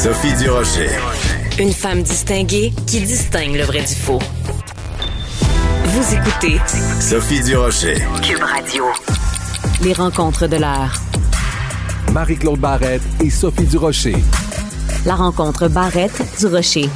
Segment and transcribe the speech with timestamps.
[0.00, 0.90] Sophie Durocher.
[1.58, 4.20] Une femme distinguée qui distingue le vrai du faux.
[5.86, 6.60] Vous écoutez
[7.00, 7.96] Sophie Durocher.
[8.22, 8.84] Cube Radio.
[9.82, 10.94] Les rencontres de l'heure.
[12.12, 14.14] Marie-Claude Barrette et Sophie Durocher.
[15.04, 16.88] La rencontre Barrette du Rocher.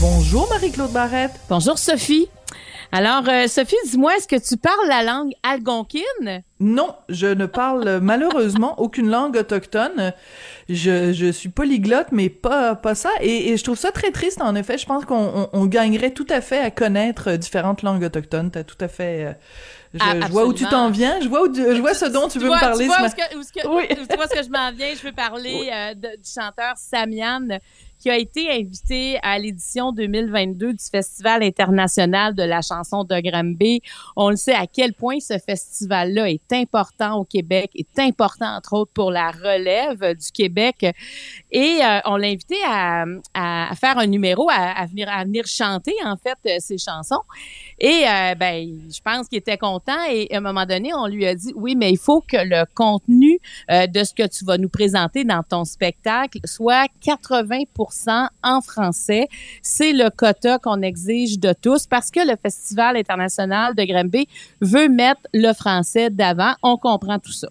[0.00, 1.32] Bonjour Marie-Claude Barrette.
[1.50, 2.30] Bonjour Sophie.
[2.92, 6.42] Alors, euh, Sophie, dis-moi, est-ce que tu parles la langue algonquine?
[6.58, 10.12] Non, je ne parle malheureusement aucune langue autochtone.
[10.68, 13.10] Je, je suis polyglotte, mais pas, pas ça.
[13.20, 14.76] Et, et je trouve ça très triste, en effet.
[14.76, 18.50] Je pense qu'on on, gagnerait tout à fait à connaître différentes langues autochtones.
[18.50, 19.24] T'as tout à fait...
[19.26, 19.32] Euh,
[19.94, 21.20] je, Ah, je vois où tu t'en viens.
[21.20, 22.84] Je vois, où, je vois ce dont tu, veux vois, me parler.
[22.84, 23.86] Tu vois, ce ma- que, où est-ce que- Oui.
[23.88, 24.94] tu vois ce que je m'en viens?
[24.96, 27.58] Je veux parler euh, de- du chanteur Samian
[28.00, 33.82] qui a été invité à l'édition 2022 du Festival international de la chanson de Granby.
[34.16, 38.72] On le sait à quel point ce festival-là est important au Québec, est important entre
[38.72, 40.86] autres pour la relève du Québec.
[41.50, 43.04] Et euh, on l'a invité à,
[43.78, 47.22] faire un numéro, à, venir, à venir chanter en fait euh, ses chansons.
[47.78, 50.02] Et euh, ben, je pense qu'il était content.
[50.10, 52.64] Et à un moment donné, on lui a dit oui, mais il faut que le
[52.74, 53.38] contenu
[53.68, 57.64] de ce que tu vas nous présenter dans ton spectacle soit 80
[58.42, 59.28] en français.
[59.62, 64.28] C'est le quota qu'on exige de tous parce que le Festival international de Granby
[64.60, 66.54] veut mettre le français d'avant.
[66.62, 67.48] On comprend tout ça.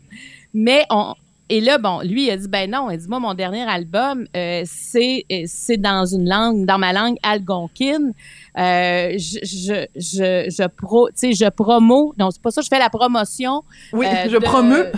[0.54, 1.14] Mais on,
[1.52, 4.26] et là, bon, lui, il a dit, ben non, il dit, moi, mon dernier album,
[4.38, 8.14] euh, c'est, euh, c'est dans une langue, dans ma langue algonquine.
[8.58, 12.68] Euh, je, je, je, je pro, tu sais, je promo, non, c'est pas ça, je
[12.68, 13.64] fais la promotion.
[13.94, 14.92] Oui, euh, je de- promeux.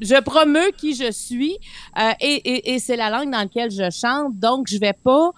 [0.00, 1.56] Je promeux qui je suis
[1.98, 4.38] euh, et, et, et c'est la langue dans laquelle je chante.
[4.38, 5.30] Donc, je vais pas,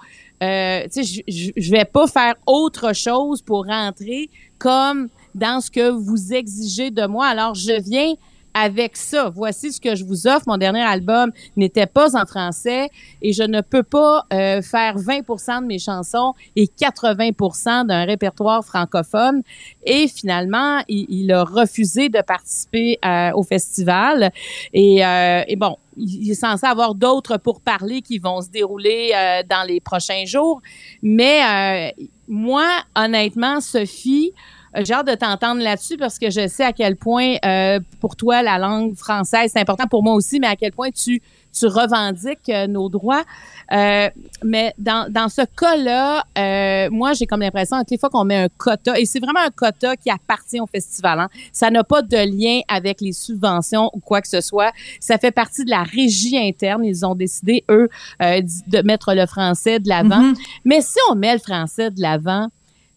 [0.42, 5.70] euh, tu sais, je, je, vais pas faire autre chose pour rentrer comme dans ce
[5.70, 7.26] que vous exigez de moi.
[7.26, 8.14] Alors, je viens
[8.54, 9.30] avec ça.
[9.30, 10.44] Voici ce que je vous offre.
[10.46, 12.88] Mon dernier album n'était pas en français
[13.22, 18.64] et je ne peux pas euh, faire 20% de mes chansons et 80% d'un répertoire
[18.64, 19.42] francophone.
[19.84, 24.32] Et finalement, il, il a refusé de participer euh, au festival.
[24.72, 29.42] Et, euh, et bon, il est censé avoir d'autres pourparlers qui vont se dérouler euh,
[29.48, 30.60] dans les prochains jours.
[31.02, 34.32] Mais euh, moi, honnêtement, Sophie,
[34.74, 38.42] j'ai hâte de t'entendre là-dessus parce que je sais à quel point euh, pour toi
[38.42, 41.20] la langue française c'est important pour moi aussi, mais à quel point tu
[41.52, 43.24] tu revendiques euh, nos droits.
[43.72, 44.08] Euh,
[44.44, 48.36] mais dans, dans ce cas-là, euh, moi j'ai comme l'impression toutes les fois qu'on met
[48.36, 51.20] un quota et c'est vraiment un quota qui appartient au festival.
[51.20, 51.28] Hein.
[51.52, 54.72] Ça n'a pas de lien avec les subventions ou quoi que ce soit.
[54.98, 56.84] Ça fait partie de la régie interne.
[56.84, 57.88] Ils ont décidé eux
[58.22, 60.22] euh, de mettre le français de l'avant.
[60.22, 60.34] Mhm.
[60.64, 62.48] Mais si on met le français de l'avant,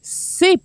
[0.01, 0.59] c'est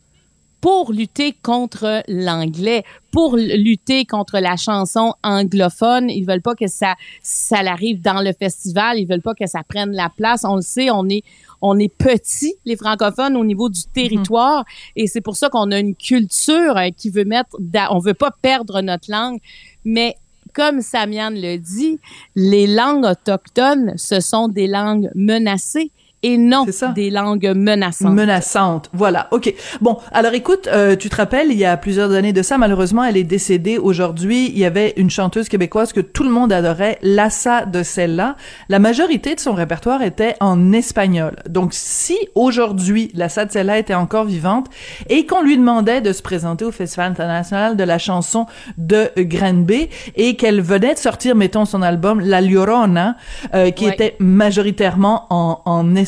[0.60, 6.10] pour lutter contre l'anglais, pour lutter contre la chanson anglophone.
[6.10, 8.98] Ils veulent pas que ça, ça l'arrive dans le festival.
[8.98, 10.44] Ils veulent pas que ça prenne la place.
[10.44, 11.22] On le sait, on est,
[11.60, 14.64] on est petits, les francophones, au niveau du territoire.
[14.96, 17.56] Et c'est pour ça qu'on a une culture euh, qui veut mettre,
[17.90, 19.38] on veut pas perdre notre langue.
[19.84, 20.16] Mais
[20.54, 22.00] comme Samian le dit,
[22.34, 25.92] les langues autochtones, ce sont des langues menacées
[26.22, 28.12] et non des langues menaçantes.
[28.12, 28.90] Menaçante.
[28.92, 29.28] Voilà.
[29.30, 29.52] OK.
[29.80, 33.04] Bon, alors écoute, euh, tu te rappelles, il y a plusieurs années de ça, malheureusement,
[33.04, 34.46] elle est décédée aujourd'hui.
[34.48, 38.36] Il y avait une chanteuse québécoise que tout le monde adorait, Lassa de celle-là.
[38.68, 41.36] La majorité de son répertoire était en espagnol.
[41.48, 44.66] Donc, si aujourd'hui, Lassa de celle-là était encore vivante
[45.08, 48.46] et qu'on lui demandait de se présenter au Festival international de la chanson
[48.76, 53.16] de Granby et qu'elle venait de sortir, mettons, son album La Llorona,
[53.54, 53.94] euh, qui Ouais.
[53.94, 56.07] était majoritairement en, en espagnol,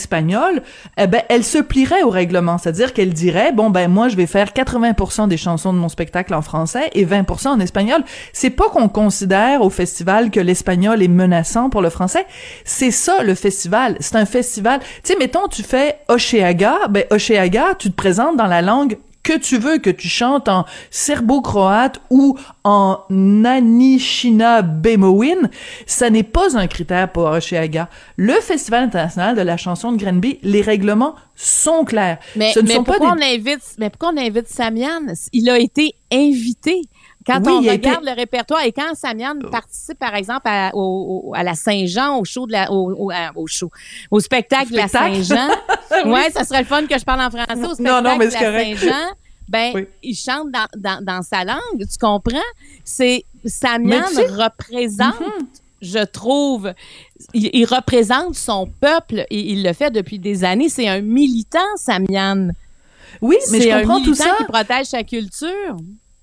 [0.96, 2.58] eh ben, elle se plierait au règlement.
[2.58, 6.34] C'est-à-dire qu'elle dirait, bon, ben, moi, je vais faire 80% des chansons de mon spectacle
[6.34, 8.02] en français et 20% en espagnol.
[8.32, 12.26] C'est pas qu'on considère au festival que l'espagnol est menaçant pour le français.
[12.64, 13.96] C'est ça, le festival.
[14.00, 14.80] C'est un festival.
[14.80, 19.36] Tu sais, mettons, tu fais Oceaga, ben, Oceaga, tu te présentes dans la langue que
[19.36, 22.98] tu veux, que tu chantes en serbo-croate ou en
[23.44, 25.50] Anishina Bemowin,
[25.86, 27.88] ça n'est pas un critère pour Oceaga.
[28.16, 32.18] Le Festival international de la chanson de Granby, les règlements sont clairs.
[32.36, 33.22] Mais, Ce ne mais sont pas pourquoi des...
[33.22, 35.06] on invite, mais pourquoi on invite Samian?
[35.32, 36.82] Il a été invité.
[37.26, 41.34] Quand Oui, on regarde le répertoire et quand Samian participe, par exemple, à, au- au-
[41.34, 43.70] à la Saint-Jean, au show de la, au, au, à- au show,
[44.10, 44.88] au spectacle de la?
[44.88, 45.48] Saint-Jean.
[46.06, 47.52] ouais, ça serait le fun que je parle en français.
[47.62, 48.40] Au spectacle Non, non, mais de la.
[48.40, 49.06] Saint-Jean,
[49.48, 49.86] ben, Oui.
[50.02, 51.58] il chante dans, dans, dans sa langue.
[51.78, 52.38] Tu comprends?
[52.84, 55.46] C'est, Samian Mais tu sais- représente Mhm.
[55.82, 56.72] je trouve,
[57.34, 60.68] il, il représente son peuple et il le fait depuis des années.
[60.70, 62.48] C'est un militant, Samian.
[63.20, 64.34] Oui, mais C'est je un comprends tout militant ça.
[64.38, 65.76] qui protège sa culture.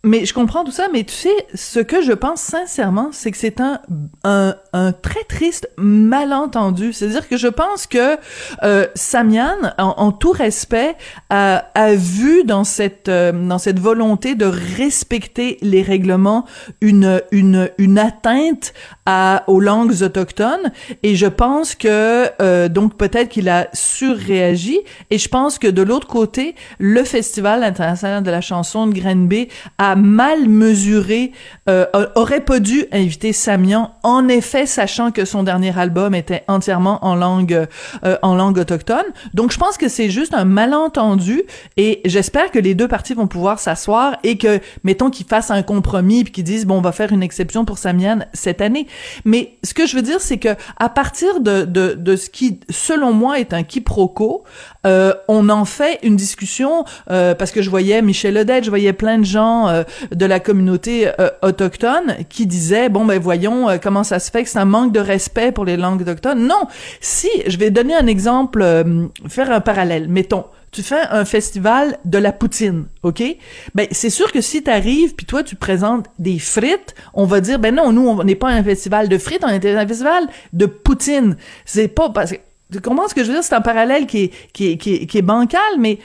[0.07, 3.37] Mais je comprends tout ça, mais tu sais, ce que je pense sincèrement, c'est que
[3.37, 3.81] c'est un,
[4.23, 6.93] un, un très triste malentendu.
[6.93, 8.17] C'est-à-dire que je pense que
[8.63, 10.95] euh, Samian, en, en, tout respect,
[11.29, 16.45] a, a vu dans cette euh, dans cette volonté de respecter les règlements
[16.81, 18.73] une une une atteinte
[19.05, 20.71] à aux langues autochtones.
[21.03, 24.79] Et je pense que euh, donc peut-être qu'il a surréagi.
[25.09, 29.49] Et je pense que de l'autre côté, le Festival international de la chanson de Grenby
[29.77, 31.31] a mal mesuré,
[31.69, 31.85] euh,
[32.15, 37.15] aurait pas dû inviter Samian, en effet, sachant que son dernier album était entièrement en
[37.15, 37.67] langue,
[38.05, 39.05] euh, en langue autochtone.
[39.33, 41.43] Donc, je pense que c'est juste un malentendu
[41.75, 45.63] et j'espère que les deux parties vont pouvoir s'asseoir et que, mettons, qu'ils fassent un
[45.63, 48.87] compromis puis qu'ils disent, bon, on va faire une exception pour Samian cette année.
[49.25, 52.59] Mais ce que je veux dire, c'est que à partir de, de, de ce qui,
[52.69, 54.43] selon moi, est un quiproquo,
[54.85, 58.93] euh, on en fait une discussion euh, parce que je voyais Michel Odette, je voyais
[58.93, 64.03] plein de gens euh, de la communauté euh, autochtone qui disaient bon ben voyons comment
[64.03, 66.45] ça se fait que c'est un manque de respect pour les langues autochtones.
[66.47, 66.67] Non,
[67.01, 68.63] si je vais donner un exemple,
[69.27, 70.07] faire un parallèle.
[70.07, 73.23] Mettons, tu fais un festival de la poutine, OK?
[73.73, 77.57] Ben, c'est sûr que si t'arrives puis toi, tu présentes des frites, on va dire,
[77.57, 80.65] ben non, nous, on n'est pas un festival de frites, on est un festival de
[80.65, 81.37] poutine.
[81.65, 82.37] C'est pas parce que,
[82.71, 83.43] tu comprends ce que je veux dire?
[83.43, 85.99] C'est un parallèle qui est, qui est, qui est, qui est bancal, mais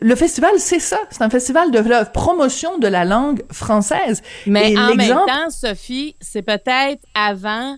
[0.00, 0.98] le festival, c'est ça.
[1.10, 4.22] C'est un festival de la promotion de la langue française.
[4.46, 7.76] Mais en même temps, Sophie, c'est peut-être avant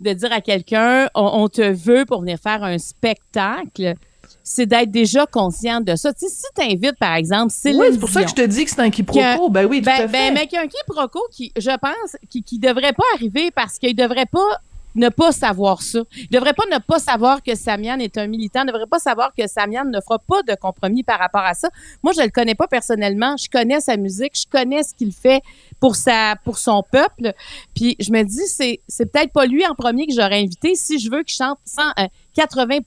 [0.00, 3.94] de dire à quelqu'un, on, te veut pour venir faire un spectacle
[4.42, 6.12] c'est d'être déjà consciente de ça.
[6.12, 8.64] Tu sais, si t'invites, par exemple, Céline Oui, c'est pour ça que je te dis
[8.64, 9.50] que c'est un quiproquo.
[9.50, 10.30] ben oui, tout ben, à ben, fait.
[10.32, 13.78] mais qu'il y a un quiproquo qui, je pense, qui, qui devrait pas arriver parce
[13.78, 14.60] qu'il devrait pas
[14.94, 16.00] ne pas savoir ça.
[16.16, 19.32] Il devrait pas ne pas savoir que Samian est un militant, ne devrait pas savoir
[19.36, 21.68] que Samian ne fera pas de compromis par rapport à ça.
[22.02, 25.42] Moi, je le connais pas personnellement, je connais sa musique, je connais ce qu'il fait
[25.80, 27.32] pour son peuple.
[27.74, 30.98] Puis je me dis c'est c'est peut-être pas lui en premier que j'aurais invité si
[30.98, 32.78] je veux qu'il chante sans euh, 80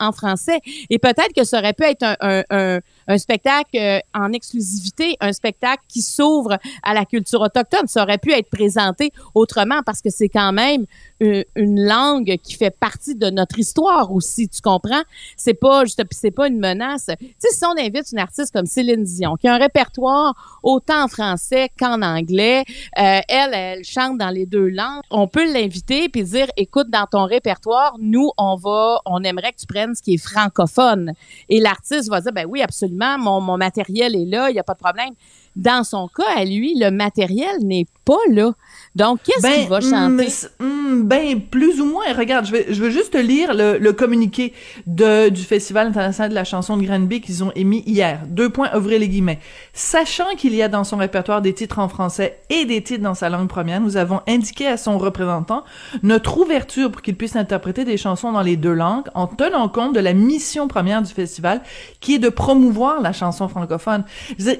[0.00, 0.60] en français.
[0.90, 5.82] Et peut-être que ça aurait pu être un, un, spectacle euh, en exclusivité, un spectacle
[5.88, 7.86] qui s'ouvre à la culture autochtone.
[7.86, 10.86] Ça aurait pu être présenté autrement parce que c'est quand même
[11.20, 15.02] une, une, langue qui fait partie de notre histoire aussi, tu comprends?
[15.36, 17.10] C'est pas juste, c'est pas une menace.
[17.18, 21.04] Tu sais, si on invite une artiste comme Céline Dion, qui a un répertoire autant
[21.04, 22.64] en français qu'en anglais,
[22.98, 27.06] euh, elle, elle chante dans les deux langues, on peut l'inviter puis dire, écoute, dans
[27.06, 28.73] ton répertoire, nous, on va
[29.04, 31.12] on aimerait que tu prennes ce qui est francophone.
[31.48, 34.64] Et l'artiste va dire, ben oui, absolument, mon, mon matériel est là, il n'y a
[34.64, 35.14] pas de problème.
[35.56, 38.52] Dans son cas, à lui, le matériel n'est pas là.
[38.96, 40.28] Donc, qu'est-ce ben, qu'il va chanter?
[40.60, 42.12] Mm, ben, plus ou moins.
[42.16, 44.52] Regarde, je vais, je veux juste te lire le, le communiqué
[44.86, 48.22] de, du Festival international de la chanson de Granby qu'ils ont émis hier.
[48.26, 49.38] Deux points, ouvrez les guillemets.
[49.72, 53.14] Sachant qu'il y a dans son répertoire des titres en français et des titres dans
[53.14, 55.64] sa langue première, nous avons indiqué à son représentant
[56.02, 59.94] notre ouverture pour qu'il puisse interpréter des chansons dans les deux langues en tenant compte
[59.94, 61.62] de la mission première du festival
[62.00, 64.04] qui est de promouvoir la chanson francophone.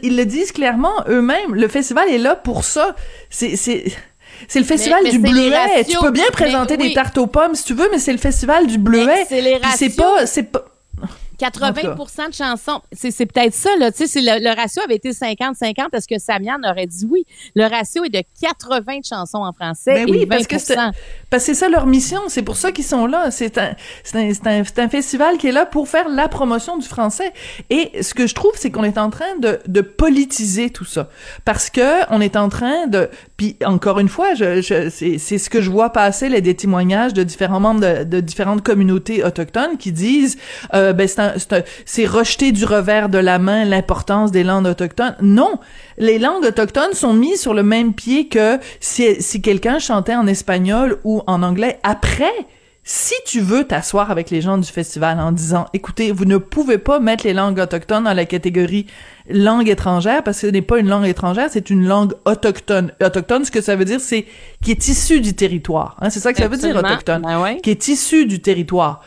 [0.02, 2.94] Ils le disent clairement eux-mêmes, le festival est là pour ça.
[3.31, 3.56] C'est
[4.48, 5.84] c'est le festival du bleuet.
[5.88, 8.66] Tu peux bien présenter des tartes aux pommes si tu veux, mais c'est le festival
[8.66, 9.26] du bleuet.
[9.76, 10.64] C'est pas c'est pas
[11.38, 12.81] 80% de chansons.
[12.92, 13.92] C'est peut-être ça, là.
[13.92, 15.88] Tu sais, le, ratio avait été 50-50.
[15.92, 17.25] Est-ce que Samian aurait dit oui?
[17.54, 20.92] Le ratio est de 80 de chansons en français ben oui, parce que c'est parce
[21.31, 22.20] que c'est ça leur mission.
[22.28, 23.31] C'est pour ça qu'ils sont là.
[23.31, 23.75] C'est un,
[24.14, 27.32] un, un, un, festival qui est là pour faire la promotion du français.
[27.70, 31.08] Et ce que je trouve, c'est qu'on est en train de, de politiser tout ça.
[31.44, 33.08] Parce que on est en train de...
[33.36, 37.14] Puis, encore une fois, je, je c'est ce que je vois passer, les des témoignages
[37.14, 40.38] de différents membres de, de différentes communautés autochtones qui disent,
[40.74, 41.20] euh, ben, c'est
[41.84, 45.16] c'est rejeter du revers de la main l'importance des langues autochtones.
[45.20, 45.58] Non,
[45.98, 50.26] les langues autochtones sont mises sur le même pied que si, si quelqu'un chantait en
[50.26, 52.32] espagnol ou en anglais après.
[52.86, 56.76] Si tu veux t'asseoir avec les gens du festival en disant, écoutez, vous ne pouvez
[56.76, 58.86] pas mettre les langues autochtones dans la catégorie
[59.31, 62.93] langue étrangère parce que ce n'est pas une langue étrangère, c'est une langue autochtone.
[63.02, 64.26] Autochtone, ce que ça veut dire, c'est
[64.62, 65.96] qui est issu du territoire.
[66.02, 69.00] Hein, c'est ça que ça veut dire autochtone, ben qui est issu du territoire.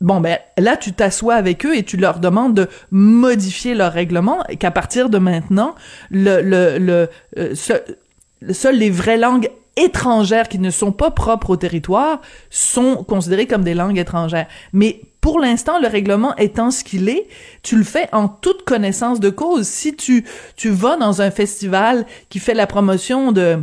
[0.00, 4.44] Bon, ben là, tu t'assois avec eux et tu leur demandes de modifier leur règlement
[4.48, 5.74] et qu'à partir de maintenant,
[6.10, 11.56] le, le, le, euh, seules les vraies langues étrangères qui ne sont pas propres au
[11.56, 14.46] territoire sont considérées comme des langues étrangères.
[14.72, 17.26] Mais pour l'instant, le règlement étant ce qu'il est,
[17.62, 19.66] tu le fais en toute connaissance de cause.
[19.66, 20.24] Si tu,
[20.56, 23.58] tu vas dans un festival qui fait la promotion de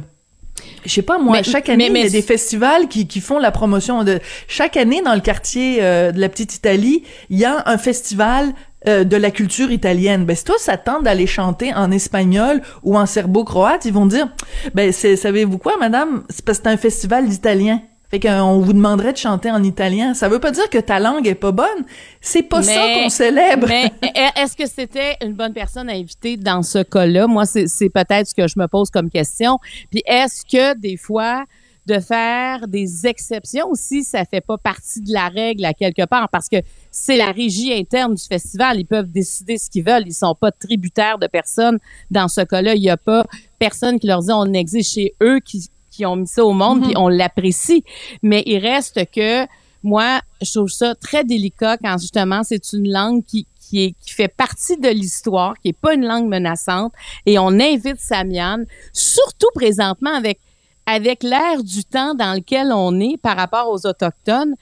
[0.86, 3.52] je sais pas moi, chaque année il y a des festivals qui, qui font la
[3.52, 7.64] promotion de chaque année dans le quartier euh, de la petite Italie, il y a
[7.66, 8.54] un festival
[8.88, 10.26] euh, de la culture italienne.
[10.26, 14.28] Ben, si toi, ça tente d'aller chanter en espagnol ou en serbo-croate, ils vont dire,
[14.74, 16.24] ben, c'est, savez-vous quoi, madame?
[16.30, 17.82] C'est parce que c'est un festival d'italien.
[18.14, 20.14] Fait qu'on vous demanderait de chanter en italien.
[20.14, 21.84] Ça veut pas dire que ta langue est pas bonne.
[22.22, 23.66] C'est pas ça qu'on célèbre.
[23.68, 23.92] Mais
[24.38, 27.26] est-ce que c'était une bonne personne à inviter dans ce cas-là?
[27.26, 29.58] Moi, c'est, peut-être ce que je me pose comme question.
[29.90, 31.46] Puis est-ce que des fois,
[31.88, 36.30] de faire des exceptions aussi, ça fait pas partie de la règle à quelque part?
[36.30, 36.58] Parce que
[36.92, 38.80] c'est la régie interne du festival.
[38.80, 40.04] Ils peuvent décider ce qu'ils veulent.
[40.06, 41.80] Ils sont pas tributaires de personne.
[42.12, 43.24] Dans ce cas-là, il y a pas
[43.58, 46.82] personne qui leur dit on existe chez eux qui, qui ont mis ça au monde
[46.82, 47.02] puis mhm.
[47.02, 47.84] on l'apprécie.
[48.22, 49.46] Mais il reste que
[49.84, 54.14] moi, je trouve ça très délicat quand justement c'est une langue qui, qui, est, qui
[54.14, 56.94] fait partie de l'histoire, qui est pas une langue menaçante,
[57.26, 60.40] et on invite Samian, surtout présentement avec
[60.86, 64.56] avec l'air du temps dans lequel on est par rapport aux autochtones.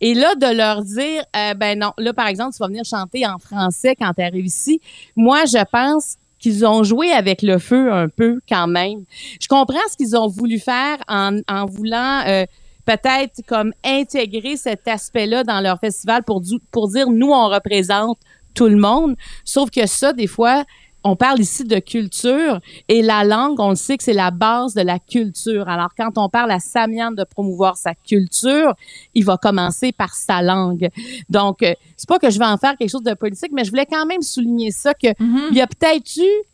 [0.00, 3.26] Et là, de leur dire, euh, ben non, là, par exemple, tu vas venir chanter
[3.26, 4.80] en français quand tu arrives ici.
[5.16, 9.04] Moi, je pense qu'ils ont joué avec le feu un peu quand même.
[9.40, 12.44] Je comprends ce qu'ils ont voulu faire en, voulant euh,
[12.84, 18.18] peut-être comme intégrer cet aspect-là dans leur festival pour, pour dire, nous, on représente
[18.52, 19.16] tout le monde.
[19.42, 20.64] Sauf que ça, des fois,
[21.04, 24.74] on parle ici de culture et la langue, on le sait que c'est la base
[24.74, 25.68] de la culture.
[25.68, 28.74] Alors, quand on parle à Samian de promouvoir sa culture,
[29.14, 30.88] il va commencer par sa langue.
[31.28, 33.70] Donc, euh, c'est pas que je vais en faire quelque chose de politique, mais je
[33.70, 35.08] voulais quand même souligner ça que
[35.50, 36.44] il y a peut-être eu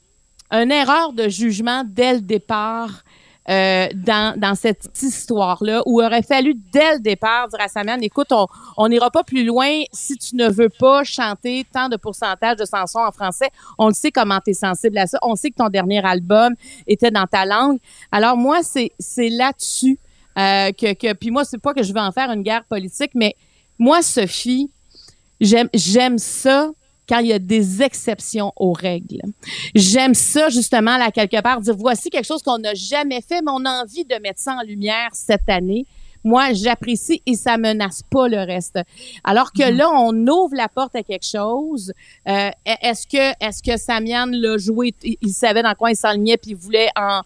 [0.50, 3.04] une erreur de jugement dès le départ
[3.48, 7.98] euh, dans, dans cette histoire-là, où il aurait fallu dès le départ dire à Samian,
[8.00, 8.32] écoute,
[8.76, 12.64] on n'ira pas plus loin si tu ne veux pas chanter tant de pourcentage de
[12.64, 13.48] chansons en français.
[13.78, 15.18] On le sait comment tu es sensible à ça.
[15.22, 16.54] On sait que ton dernier album
[16.86, 17.78] était dans ta langue.
[18.12, 19.98] Alors moi, c'est là-dessus
[20.38, 21.14] euh, que, que...
[21.14, 23.34] Puis moi, c'est pas que je veux en faire une guerre politique, mais
[23.78, 24.70] moi, Sophie,
[25.40, 26.70] j'aime ça
[27.10, 29.20] quand il y a des exceptions aux règles.
[29.74, 33.50] J'aime ça justement là quelque part dire voici quelque chose qu'on n'a jamais fait, mais
[33.52, 35.86] on a envie de mettre ça en lumière cette année.
[36.22, 38.78] Moi, j'apprécie et ça menace pas le reste.
[39.24, 39.76] Alors que mhm.
[39.76, 41.92] là, on ouvre la porte à quelque chose.
[42.28, 42.50] Euh,
[42.82, 44.94] est-ce que est-ce que Samian l'a joué?
[45.02, 47.22] Il, savait dans quoi il s'enlignait puis il voulait en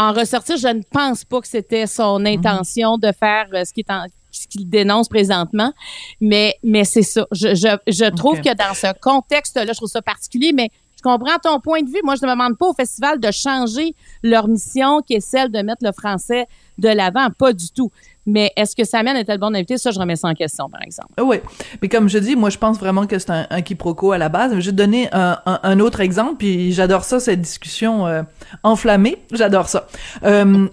[0.00, 2.26] en ressortir, je ne pense pas que c'était son mhm.
[2.26, 5.72] intention de faire euh, ce qui est en, ce qu'il dénonce présentement.
[6.20, 7.26] Mais, mais c'est ça.
[7.32, 11.38] Je, je, je trouve que dans ce contexte-là, je trouve ça particulier, mais je comprends
[11.40, 12.00] ton point de vue.
[12.02, 15.60] Moi, je ne demande pas au festival de changer leur mission, qui est celle de
[15.60, 17.28] mettre le français de l'avant.
[17.30, 17.92] Pas du tout.
[18.26, 19.78] Mais est-ce que Samuel était le bon invité?
[19.78, 21.12] Ça, je remets ça en question, par exemple.
[21.22, 21.36] Oui.
[21.80, 24.28] Mais comme je dis, moi, je pense vraiment que c'est un, un, quiproquo à la
[24.28, 24.50] base.
[24.52, 28.22] Je vais te donner un, un, autre exemple, puis j'adore ça, cette discussion euh,
[28.64, 29.18] enflammée.
[29.32, 29.86] J'adore ça.
[30.24, 30.68] Euh,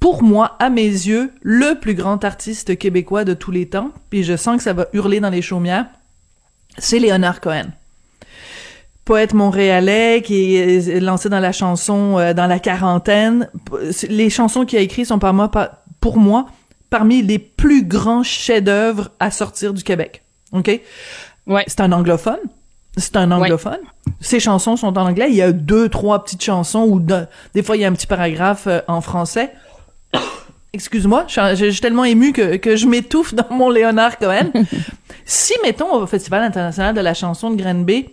[0.00, 4.22] pour moi, à mes yeux, le plus grand artiste québécois de tous les temps, puis
[4.22, 5.86] je sens que ça va hurler dans les chaumières,
[6.78, 7.66] c'est Léonard Cohen.
[9.04, 13.48] Poète montréalais qui est lancé dans la chanson euh, dans la quarantaine.
[14.08, 15.50] Les chansons qu'il a écrites sont par moi,
[16.00, 16.46] pour moi
[16.90, 20.22] parmi les plus grands chefs-d'œuvre à sortir du Québec.
[20.52, 20.80] OK?
[21.46, 21.64] Ouais.
[21.66, 22.38] C'est un anglophone.
[22.96, 23.80] C'est un anglophone.
[24.20, 25.28] Ses chansons sont en anglais.
[25.30, 28.06] Il y a deux, trois petites chansons où des fois il y a un petit
[28.06, 29.52] paragraphe euh, en français.
[30.72, 34.50] Excuse-moi, je, suis tellement ému que, que je m'étouffe dans mon Léonard Cohen.
[35.24, 38.10] si, mettons, au Festival international de la chanson de Granby,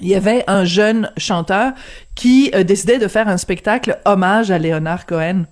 [0.00, 1.72] il y avait un jeune chanteur
[2.14, 5.44] qui euh, décidait de faire un spectacle hommage à Léonard Cohen.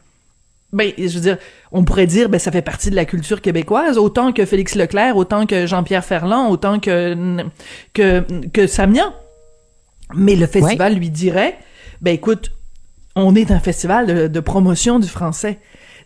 [0.72, 1.38] Ben, je veux dire,
[1.70, 5.16] on pourrait dire, ben, ça fait partie de la culture québécoise, autant que Félix Leclerc,
[5.16, 7.44] autant que Jean-Pierre Ferland, autant que,
[7.92, 9.12] que, que Samian.
[10.14, 11.58] Mais le festival lui dirait,
[12.00, 12.52] ben, écoute,
[13.14, 15.58] on est un festival de, promotion du français.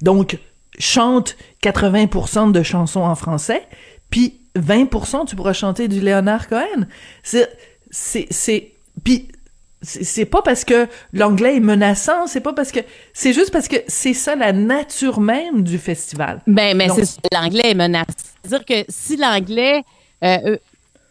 [0.02, 0.38] Donc,
[0.78, 3.62] chante 80% de chansons en français,
[4.10, 6.86] puis 20% tu pourras chanter du Léonard Cohen.
[7.22, 7.48] C'est,
[7.90, 8.72] c'est, c'est,
[9.04, 9.28] puis
[9.82, 12.80] c'est pas parce que l'anglais est menaçant, c'est pas parce que
[13.12, 16.42] c'est juste parce que c'est ça la nature même du festival.
[16.46, 18.06] Ben mais c'est l'anglais est menaçant.
[18.42, 19.82] C'est-à-dire que si l'anglais
[20.24, 20.56] euh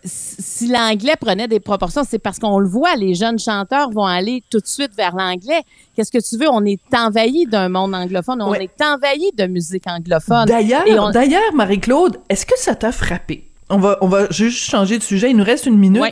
[0.05, 4.43] si l'anglais prenait des proportions, c'est parce qu'on le voit, les jeunes chanteurs vont aller
[4.49, 5.63] tout de suite vers l'anglais.
[5.95, 6.49] Qu'est-ce que tu veux?
[6.49, 10.45] On est envahi d'un monde anglophone, on est envahi de musique anglophone.
[10.45, 13.49] D'ailleurs, d'ailleurs, Marie-Claude, est-ce que ça t'a frappé?
[13.69, 15.31] On va, on va juste changer de sujet.
[15.31, 16.03] Il nous reste une minute.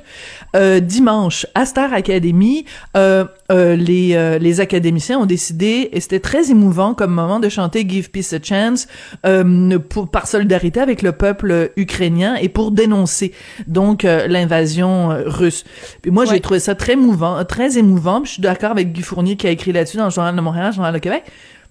[0.55, 2.65] Euh, dimanche, à Star Academy,
[2.97, 7.49] euh, euh, les, euh, les académiciens ont décidé, et c'était très émouvant comme moment, de
[7.49, 8.87] chanter Give Peace a Chance
[9.25, 13.33] euh, pour, par solidarité avec le peuple ukrainien et pour dénoncer
[13.67, 15.63] donc l'invasion russe.
[16.01, 18.23] Puis moi, j'ai trouvé ça très émouvant, très émouvant.
[18.23, 20.67] je suis d'accord avec Guy Fournier qui a écrit là-dessus dans le Journal de Montréal,
[20.67, 21.23] le Journal de Québec.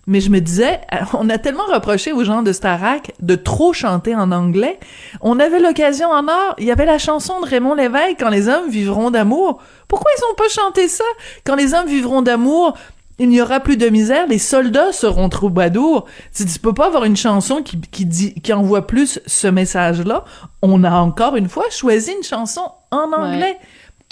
[0.07, 0.81] Mais je me disais,
[1.15, 4.81] on a tellement reproché aux gens de Starac de trop chanter en anglais.
[5.21, 6.55] On avait l'occasion en or.
[6.59, 9.61] Il y avait la chanson de Raymond Lévesque, Quand les hommes vivront d'amour.
[9.87, 11.05] Pourquoi ils ont pas chanté ça?
[11.45, 12.77] Quand les hommes vivront d'amour,
[13.19, 16.07] il n'y aura plus de misère, les soldats seront troubadours.
[16.35, 20.25] Tu, tu peux pas avoir une chanson qui, qui dit, qui envoie plus ce message-là.
[20.63, 23.57] On a encore une fois choisi une chanson en anglais.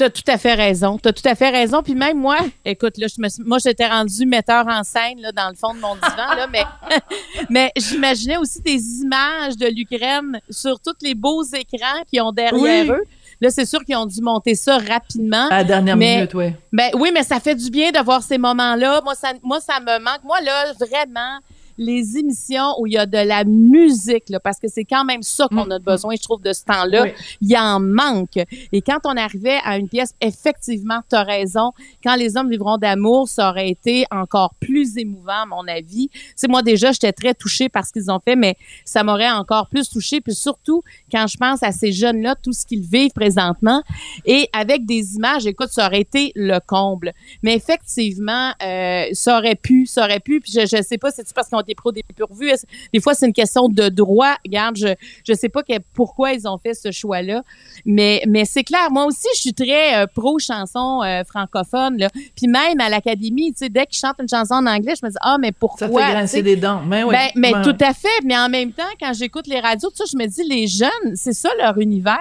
[0.01, 0.97] T'as tout à fait raison.
[0.97, 1.83] T'as tout à fait raison.
[1.83, 5.51] Puis même moi, écoute, là, je me, moi, j'étais rendue metteur en scène là, dans
[5.51, 6.65] le fond de mon divan, là, mais,
[7.51, 12.91] mais j'imaginais aussi des images de l'Ukraine sur tous les beaux écrans qui ont derrière
[12.91, 13.05] eux.
[13.43, 15.49] Là, c'est sûr qu'ils ont dû monter ça rapidement.
[15.49, 16.55] À la dernière minute, oui.
[16.73, 19.03] Ben oui, mais ça fait du bien de voir ces moments-là.
[19.05, 20.25] Moi, ça, moi, ça me manque.
[20.25, 21.41] Moi, là, vraiment,
[21.81, 25.23] les émissions où il y a de la musique, là, parce que c'est quand même
[25.23, 25.83] ça qu'on a Mm.
[25.83, 27.05] besoin, je trouve, de ce temps-là.
[27.05, 27.13] Oui.
[27.41, 28.39] Il y en manque.
[28.71, 31.73] Et quand on arrivait à une pièce, effectivement, tu as raison,
[32.05, 36.11] quand les hommes vivront d'amour, ça aurait été encore plus émouvant, à mon avis.
[36.37, 39.69] C'est moi déjà, j'étais très touchée par ce qu'ils ont fait, mais ça m'aurait encore
[39.69, 40.21] plus touchée.
[40.21, 43.83] Puis surtout, quand je pense à ces jeunes-là, tout ce qu'ils vivent présentement,
[44.27, 47.13] et avec des images, écoute, ça aurait été le comble.
[47.43, 50.41] Mais effectivement, euh, ça aurait pu, ça aurait pu.
[50.41, 52.53] Puis je, je sais pas, c'est parce qu'ils ont été pro dépourvus.
[52.93, 54.35] Des fois, c'est une question de droit.
[54.45, 54.89] Regarde, je
[55.27, 57.43] je sais pas que, pourquoi ils ont fait ce choix-là,
[57.85, 58.91] mais mais c'est clair.
[58.91, 61.99] Moi aussi, je suis très euh, pro chanson euh, francophone.
[61.99, 62.09] Là.
[62.37, 65.11] Puis même à l'académie, tu sais, dès qu'ils chantent une chanson en anglais, je me
[65.11, 66.43] dis ah mais pourquoi Ça fait tu grincer sais?
[66.43, 66.83] des dents.
[66.87, 67.15] Ben oui.
[67.15, 68.09] Ben, mais Ben tout à fait.
[68.25, 71.15] Mais en même temps, quand j'écoute les radios, tout ça, je me dis, les jeunes,
[71.15, 72.19] c'est ça leur univers.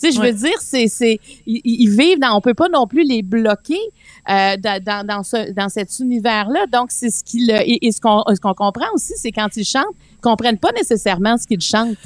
[0.00, 0.32] Tu sais, je Ouais.
[0.32, 3.78] veux dire, c'est, c'est, ils, ils vivent dans, on peut pas non plus les bloquer
[4.28, 6.66] euh, dans, dans, ce, dans cet univers-là.
[6.72, 9.64] Donc, c'est ce qu'ils, et, et ce qu'on, ce qu'on comprend aussi, c'est quand ils
[9.64, 11.96] chantent, ils comprennent pas nécessairement ce qu'ils chantent.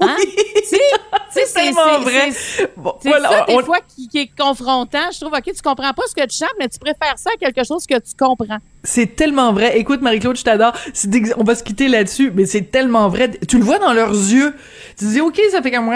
[0.00, 0.16] Hein?
[0.64, 2.30] Sais, C'est tellement vrai.
[2.76, 5.10] Bon, c'est voilà, ça, des on- fois, qui, qui est confrontant.
[5.12, 7.36] Je trouve, OK, tu comprends pas ce que tu chantes, mais tu préfères ça à
[7.38, 8.58] quelque chose que tu comprends.
[8.82, 9.78] C'est tellement vrai.
[9.78, 10.72] Écoute, Marie-Claude, je t'adore.
[11.36, 13.30] On va se quitter là-dessus, mais c'est tellement vrai.
[13.48, 14.54] Tu le vois dans leurs yeux.
[14.98, 15.92] Tu te dis, OK, ça fait comme...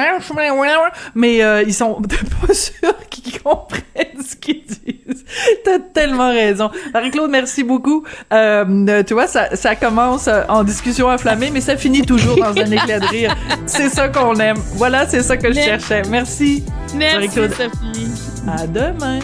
[1.15, 2.01] Mais euh, ils sont
[2.47, 5.02] pas sûrs qu'ils comprennent ce qu'ils disent.
[5.65, 6.71] T'as tellement raison.
[6.93, 8.05] Marie-Claude, merci beaucoup.
[8.33, 12.57] Euh, tu vois, ça, ça commence euh, en discussion enflammée, mais ça finit toujours dans
[12.57, 13.37] un éclat de rire.
[13.67, 14.59] C'est ça qu'on aime.
[14.75, 16.03] Voilà, c'est ça que je cherchais.
[16.09, 16.65] Merci.
[16.97, 17.51] Merci, Marie-Claude.
[17.53, 18.09] Sophie.
[18.49, 19.21] À demain.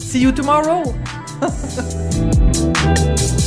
[0.00, 0.94] See you tomorrow.